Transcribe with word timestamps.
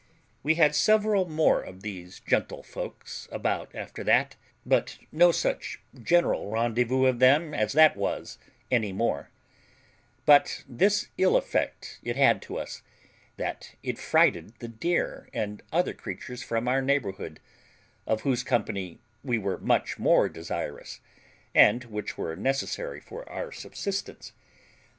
We 0.41 0.55
had 0.55 0.73
several 0.73 1.29
more 1.29 1.61
of 1.61 1.83
these 1.83 2.19
gentlefolks 2.21 3.29
about 3.31 3.75
after 3.75 4.03
that, 4.05 4.35
but 4.65 4.97
no 5.11 5.31
such 5.31 5.79
general 6.01 6.49
rendezvous 6.49 7.05
of 7.05 7.19
them 7.19 7.53
as 7.53 7.73
that 7.73 7.95
was 7.95 8.39
any 8.71 8.91
more; 8.91 9.29
but 10.25 10.63
this 10.67 11.09
ill 11.19 11.35
effect 11.37 11.99
it 12.01 12.15
had 12.15 12.41
to 12.41 12.57
us, 12.57 12.81
that 13.37 13.75
it 13.83 13.99
frighted 13.99 14.55
the 14.57 14.67
deer 14.67 15.29
and 15.35 15.61
other 15.71 15.93
creatures 15.93 16.41
from 16.41 16.67
our 16.67 16.81
neighbourhood, 16.81 17.39
of 18.07 18.21
whose 18.21 18.41
company 18.41 18.97
we 19.23 19.37
were 19.37 19.59
much 19.59 19.99
more 19.99 20.27
desirous, 20.27 20.99
and 21.53 21.83
which 21.83 22.17
were 22.17 22.35
necessary 22.35 22.99
for 22.99 23.29
our 23.29 23.51
subsistence. 23.51 24.33